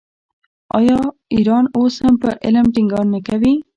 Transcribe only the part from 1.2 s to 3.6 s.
ایران اوس هم په علم ټینګار نه کوي؟